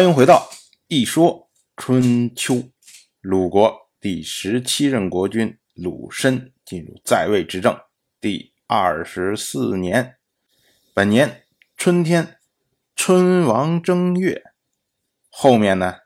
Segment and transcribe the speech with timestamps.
[0.00, 0.48] 欢迎回到
[0.88, 2.54] 《一说春秋》。
[3.20, 7.78] 鲁国第十七任国君鲁申进入在位执政
[8.18, 10.16] 第二十四年，
[10.94, 11.42] 本年
[11.76, 12.38] 春天，
[12.96, 14.42] 春王正月。
[15.28, 15.96] 后面呢？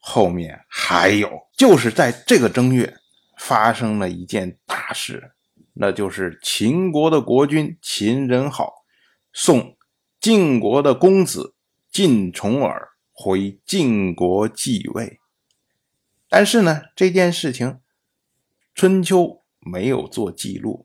[0.00, 2.96] 后面还有，就是在这个正月，
[3.38, 5.36] 发生了一件大事，
[5.74, 8.72] 那就是秦国的国君秦仁好
[9.32, 9.76] 送
[10.20, 11.54] 晋国的公子
[11.92, 12.88] 晋重耳。
[13.16, 15.20] 回晋国继位，
[16.28, 17.78] 但是呢，这件事情
[18.74, 20.84] 春秋没有做记录，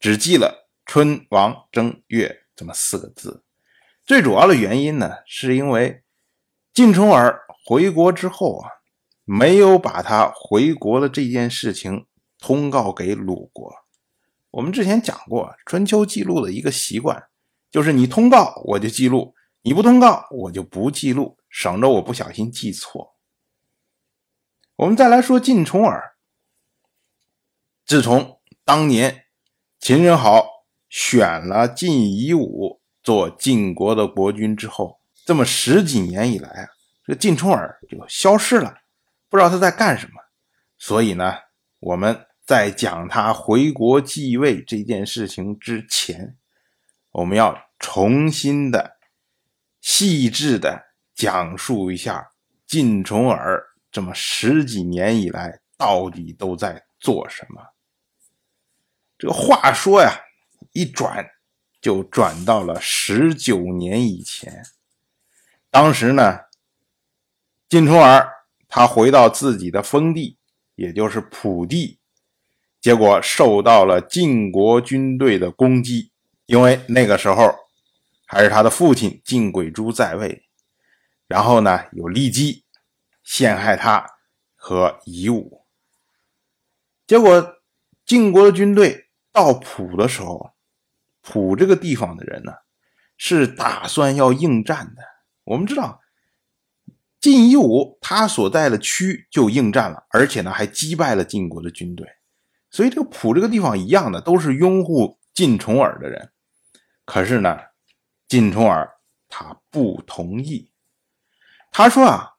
[0.00, 3.44] 只记了“春王正月”这么四个字。
[4.06, 6.02] 最主要的原因呢，是因为
[6.72, 8.70] 晋重耳回国之后啊，
[9.24, 12.06] 没有把他回国的这件事情
[12.38, 13.70] 通告给鲁国。
[14.52, 17.24] 我们之前讲过，春秋记录的一个习惯，
[17.70, 21.37] 就是你通告我就记录，你不通告我就不记录。
[21.48, 23.16] 省着我不小心记错。
[24.76, 26.16] 我们再来说晋重耳。
[27.84, 29.24] 自从当年
[29.80, 30.46] 秦人好
[30.88, 36.68] 选了晋夷吾做晋国的国君之后，这么十几年以来啊，
[37.04, 38.76] 这个晋重耳就消失了，
[39.28, 40.12] 不知道他在干什么。
[40.76, 41.34] 所以呢，
[41.80, 46.36] 我们在讲他回国继位这件事情之前，
[47.10, 48.98] 我们要重新的、
[49.80, 50.87] 细致的。
[51.18, 52.30] 讲述一下
[52.64, 57.60] 晋重耳这么十几年以来到底都在做什么。
[59.18, 60.12] 这个话说呀，
[60.70, 61.28] 一转
[61.80, 64.62] 就转到了十九年以前。
[65.70, 66.38] 当时呢，
[67.68, 68.30] 晋重耳
[68.68, 70.38] 他回到自己的封地，
[70.76, 71.98] 也就是蒲地，
[72.80, 76.12] 结果受到了晋国军队的攻击，
[76.46, 77.52] 因为那个时候
[78.24, 80.47] 还是他的父亲晋轨珠在位。
[81.28, 82.64] 然后呢，有骊姬
[83.22, 84.04] 陷害他
[84.56, 85.66] 和夷吾，
[87.06, 87.56] 结果
[88.06, 90.52] 晋国的军队到蒲的时候，
[91.20, 92.54] 蒲这个地方的人呢
[93.18, 95.02] 是打算要应战的。
[95.44, 96.00] 我们知道，
[97.20, 102.08] 晋夷吾他所在的区就应战了，而且呢还击败了晋国的军队，
[102.70, 106.32] 所以这个蒲这个地方一样的都是拥护晋重耳的人。
[107.04, 107.58] 可是呢，
[108.26, 108.90] 晋重耳
[109.28, 110.70] 他不同意。
[111.70, 112.34] 他说啊，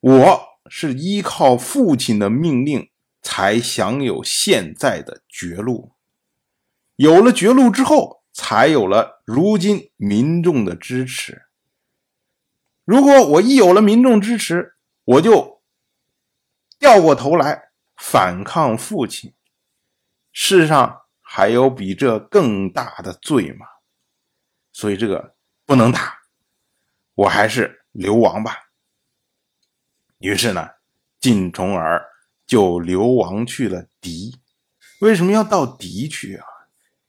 [0.00, 2.90] 我是依靠父亲的命令
[3.22, 5.92] 才享有现在的绝路，
[6.96, 11.46] 有了绝路之后，才有了如今民众的支持。
[12.84, 15.62] 如果我一有了民众支持，我就
[16.78, 19.32] 掉过头来反抗父亲，
[20.32, 23.66] 世上还有比这更大的罪吗？
[24.72, 25.34] 所以这个
[25.64, 26.18] 不能打，
[27.14, 27.84] 我还是。
[27.96, 28.70] 流亡吧。
[30.18, 30.70] 于是呢，
[31.20, 32.04] 晋重耳
[32.46, 34.36] 就流亡去了狄。
[35.00, 36.46] 为什么要到狄去啊？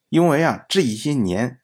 [0.10, 1.60] 因为啊，这一些年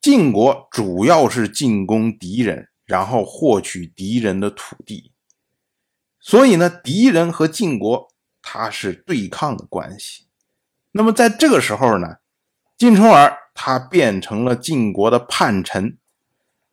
[0.00, 5.12] 晋国主要是进攻敌人，然后获取敌人的土地。
[6.20, 8.12] 所以呢，敌人和晋国
[8.42, 10.26] 他是对抗的关系。
[10.92, 12.16] 那么在这个时候呢，
[12.76, 15.98] 晋重耳他变成了晋国的叛臣。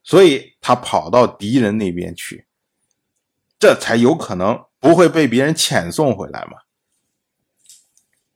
[0.03, 2.47] 所以他跑到敌人那边去，
[3.59, 6.57] 这才有可能不会被别人遣送回来嘛。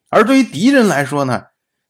[0.09, 1.47] 而对于敌人来说呢，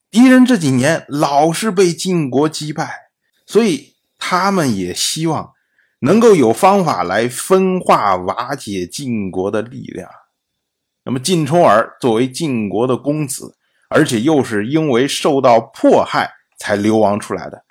[0.10, 3.10] 敌人这几年老是被晋国击败，
[3.46, 5.54] 所以他们也希望
[6.00, 10.10] 能够有方法来分化瓦解晋国的力量。
[11.04, 13.56] 那么晋重耳作为晋国的公子，
[13.90, 17.64] 而且又是因为受到迫害才流亡出来的，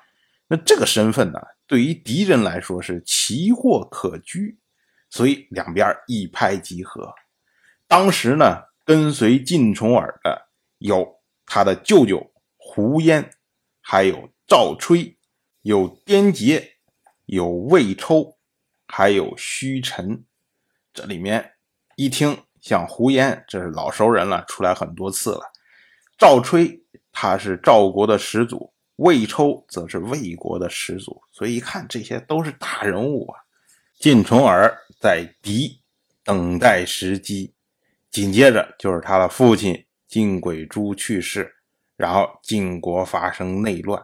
[0.46, 1.40] 那这个身份呢？
[1.66, 4.58] 对于敌人来说是奇货可居，
[5.08, 7.14] 所以两边一拍即合。
[7.86, 10.48] 当时呢，跟随晋重耳的
[10.78, 13.30] 有他的舅舅胡嫣，
[13.80, 15.16] 还有赵吹，
[15.62, 16.76] 有颠杰，
[17.24, 18.36] 有魏抽，
[18.86, 20.24] 还有虚陈。
[20.92, 21.54] 这里面
[21.96, 25.50] 一听，像胡嫣，这是老熟人了，出来很多次了。
[26.18, 28.73] 赵吹，他是赵国的始祖。
[28.96, 33.40] 魏抽则是魏国的始祖，所以一看这些都是大人物啊。
[33.98, 35.80] 晋重耳在敌
[36.22, 37.54] 等待时机，
[38.10, 41.54] 紧接着就是他的父亲晋轨珠去世，
[41.96, 44.00] 然后晋国发生内乱，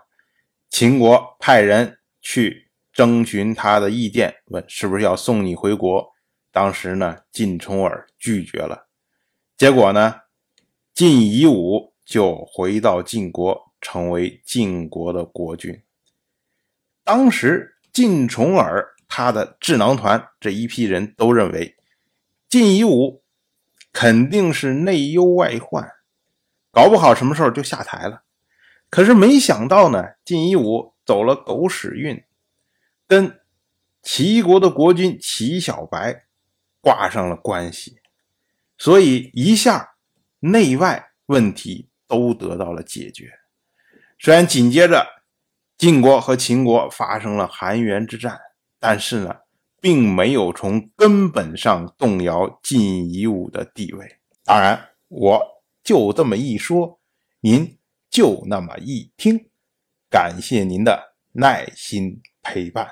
[0.69, 6.13] 秦国派人去征询他的意见，问是不是要送你回国。
[6.53, 8.89] 当时呢，晋重耳拒绝了，
[9.57, 10.17] 结果呢，
[10.93, 13.70] 晋夷吾就回到晋国。
[13.81, 15.83] 成为晋国的国君。
[17.03, 21.77] 当时晋重耳他的智囊团这一批人都认为，
[22.49, 23.23] 晋夷吾
[23.93, 25.91] 肯定是内忧外患，
[26.71, 28.23] 搞不好什么时候就下台了。
[28.89, 32.23] 可是没想到呢，晋夷吾走了狗屎运，
[33.09, 33.41] 跟
[34.03, 36.27] 齐国的国君齐小白
[36.81, 37.99] 挂上了关系，
[38.79, 39.95] 所以一下
[40.39, 43.40] 内外问题都得到了解决。
[44.21, 45.07] 虽然紧接着
[45.79, 48.39] 晋国和秦国发生了韩元之战，
[48.79, 49.35] 但是呢，
[49.81, 54.21] 并没有从根本上动摇晋夷吾的地位。
[54.45, 55.41] 当然，我
[55.83, 57.01] 就这么一说，
[57.41, 57.77] 您。
[58.11, 59.49] 就那么一听，
[60.11, 62.91] 感谢您的耐心陪伴。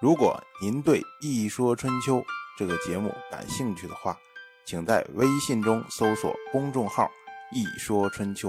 [0.00, 2.20] 如果您对《一说春秋》
[2.56, 4.16] 这个节目感兴趣的话，
[4.64, 7.10] 请在微信中搜索公众号
[7.52, 8.48] “一说春秋”，